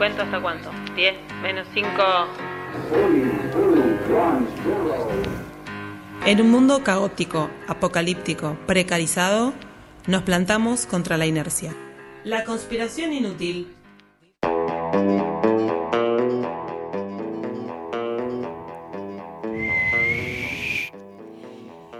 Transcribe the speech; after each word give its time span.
¿Cuento 0.00 0.22
hasta 0.22 0.40
cuánto? 0.40 0.70
10 0.96 1.14
menos 1.42 1.68
5. 1.74 1.86
En 6.24 6.40
un 6.40 6.50
mundo 6.50 6.82
caótico, 6.82 7.50
apocalíptico, 7.68 8.56
precarizado, 8.66 9.52
nos 10.06 10.22
plantamos 10.22 10.86
contra 10.86 11.18
la 11.18 11.26
inercia. 11.26 11.74
La 12.24 12.44
conspiración 12.44 13.12
inútil. 13.12 13.76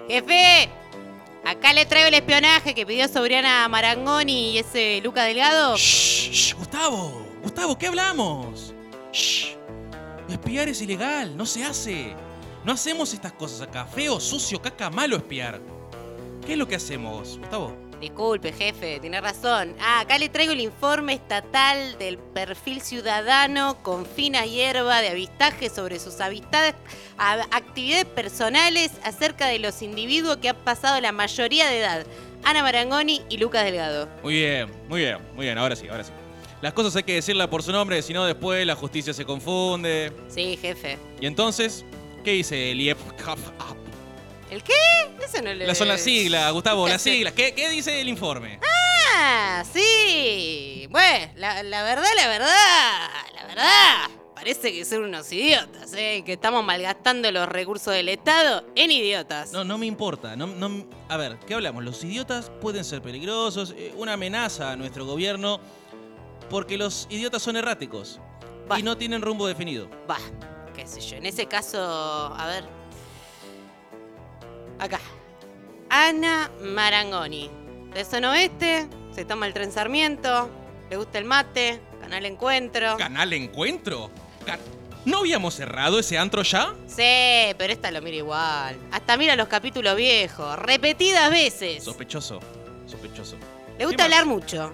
Jefe, 0.08 0.70
acá 1.44 1.74
le 1.74 1.84
traigo 1.84 2.08
el 2.08 2.14
espionaje 2.14 2.74
que 2.74 2.86
pidió 2.86 3.08
Sobriana 3.08 3.68
Marangoni 3.68 4.52
y 4.52 4.58
ese 4.58 5.02
Luca 5.04 5.24
Delgado. 5.24 5.76
Shh, 5.76 6.30
shh, 6.32 6.54
Gustavo, 6.54 7.29
Gustavo, 7.50 7.76
¿qué 7.76 7.88
hablamos? 7.88 8.72
Shh. 9.12 9.56
Espiar 10.28 10.68
es 10.68 10.80
ilegal, 10.82 11.36
no 11.36 11.44
se 11.44 11.64
hace. 11.64 12.14
No 12.64 12.70
hacemos 12.74 13.12
estas 13.12 13.32
cosas 13.32 13.62
acá. 13.62 13.86
Feo, 13.86 14.20
sucio, 14.20 14.62
caca, 14.62 14.88
malo 14.88 15.16
espiar. 15.16 15.60
¿Qué 16.46 16.52
es 16.52 16.58
lo 16.58 16.68
que 16.68 16.76
hacemos, 16.76 17.38
Gustavo? 17.38 17.76
Disculpe, 18.00 18.52
jefe, 18.52 19.00
tiene 19.00 19.20
razón. 19.20 19.74
Ah, 19.80 19.98
acá 19.98 20.16
le 20.16 20.28
traigo 20.28 20.52
el 20.52 20.60
informe 20.60 21.14
estatal 21.14 21.98
del 21.98 22.18
perfil 22.18 22.82
ciudadano 22.82 23.82
con 23.82 24.06
fina 24.06 24.46
hierba 24.46 25.00
de 25.00 25.08
avistaje 25.08 25.70
sobre 25.70 25.98
sus 25.98 26.20
habitadas- 26.20 26.76
actividades 27.50 28.04
personales 28.04 28.92
acerca 29.02 29.48
de 29.48 29.58
los 29.58 29.82
individuos 29.82 30.36
que 30.36 30.50
han 30.50 30.56
pasado 30.56 31.00
la 31.00 31.10
mayoría 31.10 31.66
de 31.66 31.80
edad. 31.80 32.06
Ana 32.44 32.62
Marangoni 32.62 33.22
y 33.28 33.38
Lucas 33.38 33.64
Delgado. 33.64 34.08
Muy 34.22 34.34
bien, 34.34 34.70
muy 34.88 35.00
bien, 35.00 35.18
muy 35.34 35.46
bien, 35.46 35.58
ahora 35.58 35.74
sí, 35.74 35.88
ahora 35.88 36.04
sí. 36.04 36.12
Las 36.62 36.72
cosas 36.74 36.94
hay 36.96 37.02
que 37.04 37.14
decirlas 37.14 37.48
por 37.48 37.62
su 37.62 37.72
nombre, 37.72 38.02
si 38.02 38.12
no 38.12 38.24
después 38.26 38.66
la 38.66 38.74
justicia 38.76 39.14
se 39.14 39.24
confunde. 39.24 40.12
Sí, 40.28 40.58
jefe. 40.60 40.98
Y 41.20 41.26
entonces, 41.26 41.84
¿qué 42.22 42.32
dice 42.32 42.70
el 42.72 42.80
IEP? 42.80 42.98
¿El 44.50 44.62
qué? 44.62 44.72
Eso 45.24 45.40
no 45.42 45.54
le... 45.54 45.66
Las 45.66 45.78
son 45.78 45.88
las 45.88 46.00
siglas, 46.02 46.52
Gustavo, 46.52 46.84
¿Qué 46.84 46.92
las 46.92 47.02
siglas. 47.02 47.32
¿Qué, 47.32 47.54
qué 47.54 47.70
dice 47.70 48.00
el 48.00 48.08
informe? 48.08 48.58
Ah, 49.16 49.64
sí. 49.72 50.86
Bueno, 50.90 51.32
la, 51.36 51.62
la 51.62 51.82
verdad, 51.82 52.08
la 52.16 52.28
verdad, 52.28 53.08
la 53.34 53.46
verdad. 53.46 54.10
Parece 54.34 54.72
que 54.72 54.84
son 54.86 55.04
unos 55.04 55.30
idiotas, 55.32 55.92
¿eh? 55.94 56.22
Que 56.24 56.32
estamos 56.32 56.64
malgastando 56.64 57.30
los 57.30 57.46
recursos 57.48 57.92
del 57.92 58.08
Estado 58.08 58.64
en 58.74 58.90
idiotas. 58.90 59.52
No, 59.52 59.64
no 59.64 59.76
me 59.78 59.84
importa. 59.86 60.34
No, 60.34 60.46
no- 60.46 60.86
a 61.08 61.16
ver, 61.18 61.38
¿qué 61.46 61.54
hablamos? 61.54 61.84
Los 61.84 62.02
idiotas 62.04 62.50
pueden 62.60 62.84
ser 62.84 63.02
peligrosos, 63.02 63.74
eh, 63.76 63.92
una 63.96 64.14
amenaza 64.14 64.72
a 64.72 64.76
nuestro 64.76 65.04
gobierno, 65.04 65.60
porque 66.50 66.76
los 66.76 67.06
idiotas 67.10 67.40
son 67.42 67.56
erráticos 67.56 68.20
Bah. 68.68 68.78
y 68.78 68.82
no 68.82 68.96
tienen 68.96 69.22
rumbo 69.22 69.46
definido. 69.46 69.88
Va, 70.10 70.18
qué 70.74 70.86
sé 70.86 71.00
yo. 71.00 71.16
En 71.16 71.26
ese 71.26 71.46
caso, 71.46 71.78
a 71.80 72.46
ver. 72.46 72.64
Acá. 74.78 75.00
Ana 75.88 76.50
Marangoni. 76.60 77.50
De 77.94 78.04
zona 78.04 78.30
oeste, 78.32 78.88
se 79.12 79.24
toma 79.24 79.46
el 79.46 79.52
tren 79.52 79.72
Sarmiento, 79.72 80.48
le 80.88 80.96
gusta 80.96 81.18
el 81.18 81.24
mate, 81.24 81.80
canal 82.00 82.24
Encuentro. 82.24 82.96
¿Canal 82.96 83.32
Encuentro? 83.32 84.10
¿No 85.04 85.18
habíamos 85.18 85.54
cerrado 85.54 85.98
ese 85.98 86.16
antro 86.18 86.42
ya? 86.42 86.74
Sí, 86.86 87.54
pero 87.58 87.72
esta 87.72 87.90
lo 87.90 88.00
mira 88.02 88.18
igual. 88.18 88.76
Hasta 88.92 89.16
mira 89.16 89.34
los 89.34 89.48
capítulos 89.48 89.96
viejos, 89.96 90.56
repetidas 90.58 91.30
veces. 91.30 91.82
Sospechoso, 91.82 92.38
sospechoso. 92.86 93.36
Le 93.78 93.86
gusta 93.86 94.04
hablar 94.04 94.26
mucho. 94.26 94.72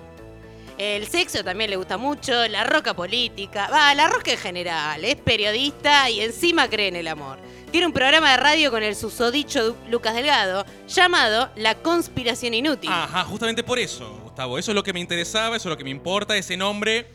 El 0.78 1.06
sexo 1.06 1.42
también 1.42 1.70
le 1.70 1.76
gusta 1.76 1.96
mucho, 1.96 2.46
la 2.48 2.64
roca 2.64 2.94
política. 2.94 3.68
Va, 3.72 3.94
la 3.94 4.08
roca 4.08 4.32
en 4.32 4.38
general. 4.38 5.02
Es 5.04 5.16
periodista 5.16 6.10
y 6.10 6.20
encima 6.20 6.68
cree 6.68 6.88
en 6.88 6.96
el 6.96 7.08
amor. 7.08 7.38
Tiene 7.70 7.86
un 7.86 7.94
programa 7.94 8.32
de 8.32 8.36
radio 8.36 8.70
con 8.70 8.82
el 8.82 8.94
susodicho 8.94 9.76
Lucas 9.88 10.14
Delgado 10.14 10.66
llamado 10.86 11.50
La 11.56 11.76
Conspiración 11.76 12.52
Inútil. 12.52 12.90
Ajá, 12.92 13.24
justamente 13.24 13.64
por 13.64 13.78
eso, 13.78 14.20
Gustavo. 14.22 14.58
Eso 14.58 14.70
es 14.70 14.74
lo 14.74 14.82
que 14.82 14.92
me 14.92 15.00
interesaba, 15.00 15.56
eso 15.56 15.68
es 15.68 15.70
lo 15.70 15.78
que 15.78 15.84
me 15.84 15.90
importa. 15.90 16.36
Ese 16.36 16.56
nombre 16.58 17.10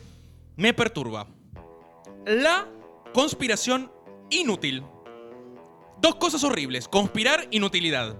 me 0.56 0.74
perturba. 0.74 1.28
La 2.26 2.68
conspiración 3.14 3.92
inútil. 4.30 4.84
Dos 6.00 6.16
cosas 6.16 6.42
horribles. 6.42 6.88
Conspirar, 6.88 7.46
inutilidad. 7.52 8.16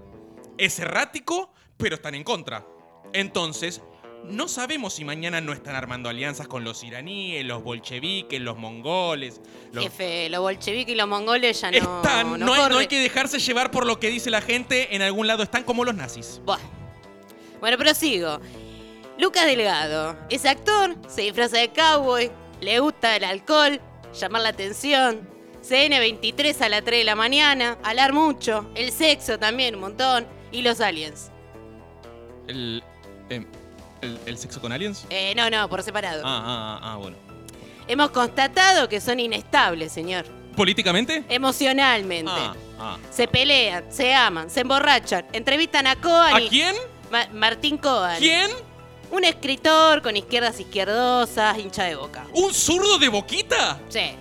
Es 0.57 0.79
errático, 0.79 1.53
pero 1.75 1.95
están 1.95 2.15
en 2.15 2.23
contra. 2.23 2.65
Entonces, 3.11 3.81
no 4.25 4.47
sabemos 4.47 4.93
si 4.93 5.05
mañana 5.05 5.41
no 5.41 5.53
están 5.53 5.75
armando 5.75 6.09
alianzas 6.09 6.47
con 6.47 6.63
los 6.63 6.83
iraníes, 6.83 7.45
los 7.45 7.63
bolcheviques, 7.63 8.39
los 8.39 8.57
mongoles. 8.57 9.41
Los... 9.71 9.83
Jefe, 9.83 10.29
los 10.29 10.41
bolcheviques 10.41 10.93
y 10.93 10.97
los 10.97 11.07
mongoles 11.07 11.59
ya 11.59 11.71
no. 11.71 11.77
Están, 11.77 12.31
no 12.31 12.37
no, 12.37 12.53
hay, 12.53 12.57
no 12.57 12.63
corren. 12.63 12.77
hay 12.79 12.87
que 12.87 12.99
dejarse 12.99 13.39
llevar 13.39 13.71
por 13.71 13.85
lo 13.85 13.99
que 13.99 14.09
dice 14.09 14.29
la 14.29 14.41
gente. 14.41 14.95
En 14.95 15.01
algún 15.01 15.27
lado 15.27 15.43
están 15.43 15.63
como 15.63 15.85
los 15.85 15.95
nazis. 15.95 16.41
Buah. 16.45 16.59
Bueno, 17.59 17.77
prosigo. 17.77 18.39
Lucas 19.17 19.45
Delgado 19.45 20.17
es 20.29 20.45
actor, 20.45 20.95
se 21.07 21.21
disfraza 21.21 21.57
de 21.59 21.69
cowboy, 21.69 22.31
le 22.61 22.79
gusta 22.79 23.15
el 23.15 23.23
alcohol, 23.23 23.79
llamar 24.19 24.41
la 24.41 24.49
atención. 24.49 25.29
CN23 25.61 26.59
a 26.61 26.69
las 26.69 26.83
3 26.83 26.99
de 26.99 27.03
la 27.05 27.15
mañana, 27.15 27.77
hablar 27.83 28.11
mucho, 28.11 28.69
el 28.75 28.91
sexo 28.91 29.39
también 29.39 29.75
un 29.75 29.81
montón, 29.81 30.27
y 30.51 30.61
los 30.61 30.81
aliens. 30.81 31.31
El, 32.47 32.83
em, 33.29 33.45
el, 34.03 34.19
el 34.25 34.37
sexo 34.37 34.61
con 34.61 34.71
aliens? 34.71 35.05
Eh, 35.09 35.33
no, 35.35 35.49
no, 35.49 35.67
por 35.69 35.81
separado. 35.83 36.21
Ah, 36.25 36.43
ah, 36.45 36.79
ah, 36.81 36.93
ah, 36.93 36.97
bueno. 36.97 37.17
Hemos 37.87 38.11
constatado 38.11 38.87
que 38.87 39.01
son 39.01 39.19
inestables, 39.19 39.91
señor. 39.91 40.25
¿Políticamente? 40.55 41.23
Emocionalmente. 41.29 42.31
Ah, 42.33 42.53
ah. 42.79 42.97
Se 43.11 43.27
pelean, 43.27 43.85
se 43.91 44.13
aman, 44.13 44.49
se 44.49 44.61
emborrachan, 44.61 45.25
entrevistan 45.33 45.87
a 45.87 45.95
Cohen 45.95 46.35
¿A 46.35 46.41
y- 46.41 46.49
quién? 46.49 46.75
Ma- 47.11 47.27
Martín 47.33 47.77
Cohen. 47.77 48.17
¿Quién? 48.19 48.51
Un 49.11 49.23
escritor 49.23 50.01
con 50.01 50.15
izquierdas 50.17 50.59
izquierdosas, 50.59 51.57
hincha 51.57 51.83
de 51.83 51.95
boca. 51.95 52.25
¿Un 52.33 52.53
zurdo 52.53 52.97
de 52.99 53.09
boquita? 53.09 53.79
Sí, 53.89 54.11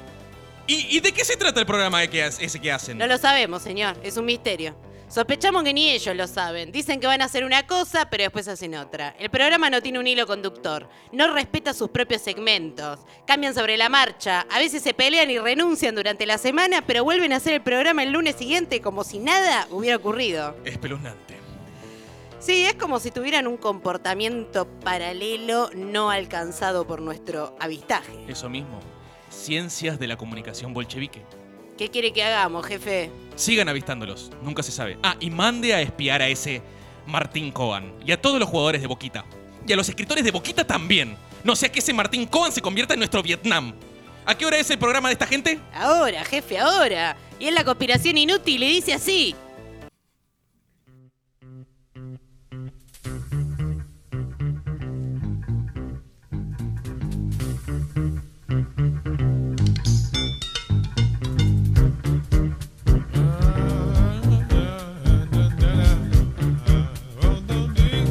¿Y, 0.66 0.97
y 0.97 1.00
de 1.00 1.12
qué 1.12 1.25
se 1.25 1.37
trata 1.37 1.59
el 1.60 1.66
programa 1.66 2.06
que, 2.06 2.25
ese 2.25 2.60
que 2.60 2.70
hacen? 2.70 2.97
no 2.99 3.06
lo 3.06 3.19
sabemos, 3.19 3.62
señor. 3.62 3.97
Es 4.03 4.16
un 4.16 4.25
misterio. 4.25 4.75
Sospechamos 5.12 5.62
que 5.62 5.75
ni 5.75 5.91
ellos 5.91 6.17
lo 6.17 6.27
saben. 6.27 6.73
Dicen 6.73 6.99
que 6.99 7.06
van 7.06 7.21
a 7.21 7.27
hacer 7.27 7.45
una 7.45 7.67
cosa, 7.67 8.09
pero 8.09 8.23
después 8.23 8.49
hacen 8.49 8.75
otra. 8.75 9.15
El 9.19 9.28
programa 9.28 9.69
no 9.69 9.83
tiene 9.83 9.99
un 9.99 10.06
hilo 10.06 10.27
conductor. 10.27 10.89
No 11.12 11.31
respeta 11.34 11.75
sus 11.75 11.91
propios 11.91 12.23
segmentos. 12.23 13.00
Cambian 13.27 13.53
sobre 13.53 13.77
la 13.77 13.91
marcha. 13.91 14.47
A 14.50 14.59
veces 14.59 14.83
se 14.83 14.95
pelean 14.95 15.31
y 15.31 15.39
renuncian 15.39 15.95
durante 15.95 16.25
la 16.25 16.39
semana, 16.39 16.83
pero 16.87 17.05
vuelven 17.05 17.34
a 17.34 17.37
hacer 17.37 17.53
el 17.53 17.61
programa 17.61 18.03
el 18.05 18.12
lunes 18.12 18.37
siguiente 18.37 18.81
como 18.81 19.05
si 19.05 19.19
nada 19.19 19.67
hubiera 19.71 19.99
ocurrido. 19.99 20.56
Espeluznante. 20.65 21.37
Sí, 22.39 22.65
es 22.65 22.75
como 22.77 22.99
si 22.99 23.11
tuvieran 23.11 23.47
un 23.47 23.59
comportamiento 23.59 24.67
paralelo 24.67 25.69
no 25.75 26.11
alcanzado 26.11 26.87
por 26.87 27.03
nuestro 27.03 27.55
avistaje. 27.61 28.25
Eso 28.29 28.49
mismo. 28.49 28.81
Ciencias 29.29 29.99
de 29.99 30.06
la 30.06 30.17
comunicación 30.17 30.73
bolchevique. 30.73 31.23
¿Qué 31.77 31.88
quiere 31.88 32.12
que 32.12 32.22
hagamos, 32.22 32.66
jefe? 32.66 33.10
Sigan 33.34 33.69
avistándolos, 33.69 34.31
nunca 34.43 34.62
se 34.62 34.72
sabe. 34.72 34.99
Ah, 35.03 35.16
y 35.21 35.31
mande 35.31 35.75
a 35.75 35.81
espiar 35.81 36.21
a 36.21 36.28
ese 36.28 36.62
Martín 37.06 37.50
Cohen. 37.50 37.94
Y 38.05 38.12
a 38.12 38.21
todos 38.21 38.38
los 38.38 38.49
jugadores 38.49 38.81
de 38.81 38.87
Boquita. 38.87 39.25
Y 39.66 39.72
a 39.72 39.77
los 39.77 39.88
escritores 39.88 40.25
de 40.25 40.31
Boquita 40.31 40.66
también. 40.66 41.16
No 41.44 41.56
sea 41.56 41.71
que 41.72 41.78
ese 41.78 41.93
Martín 41.93 42.27
Cohen 42.27 42.53
se 42.53 42.61
convierta 42.61 42.94
en 42.94 43.00
nuestro 43.00 43.22
Vietnam. 43.22 43.75
¿A 44.25 44.37
qué 44.37 44.47
hora 44.47 44.59
es 44.59 44.71
el 44.71 44.78
programa 44.78 45.09
de 45.09 45.15
esta 45.15 45.27
gente? 45.27 45.59
Ahora, 45.75 46.25
jefe, 46.25 46.59
ahora. 46.59 47.16
Y 47.41 47.47
es 47.47 47.55
la 47.55 47.65
conspiración 47.65 48.19
inútil 48.19 48.62
y 48.62 48.69
dice 48.69 48.93
así. 48.93 49.34